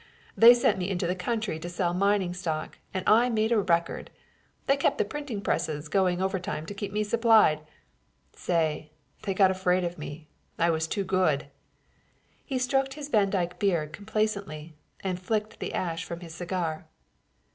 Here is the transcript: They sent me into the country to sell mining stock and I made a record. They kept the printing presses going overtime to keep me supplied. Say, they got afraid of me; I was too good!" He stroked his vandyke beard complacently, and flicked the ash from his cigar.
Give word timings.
They 0.35 0.55
sent 0.55 0.79
me 0.79 0.89
into 0.89 1.05
the 1.05 1.13
country 1.13 1.59
to 1.59 1.69
sell 1.69 1.93
mining 1.93 2.33
stock 2.33 2.79
and 2.91 3.07
I 3.07 3.29
made 3.29 3.51
a 3.51 3.59
record. 3.61 4.09
They 4.65 4.75
kept 4.75 4.97
the 4.97 5.05
printing 5.05 5.41
presses 5.41 5.89
going 5.89 6.23
overtime 6.23 6.65
to 6.65 6.73
keep 6.73 6.91
me 6.91 7.03
supplied. 7.03 7.61
Say, 8.33 8.93
they 9.21 9.35
got 9.35 9.51
afraid 9.51 9.83
of 9.83 9.99
me; 9.99 10.27
I 10.57 10.71
was 10.71 10.87
too 10.87 11.03
good!" 11.03 11.49
He 12.43 12.57
stroked 12.57 12.95
his 12.95 13.09
vandyke 13.09 13.59
beard 13.59 13.93
complacently, 13.93 14.75
and 15.03 15.19
flicked 15.19 15.59
the 15.59 15.71
ash 15.75 16.03
from 16.03 16.21
his 16.21 16.33
cigar. 16.33 16.87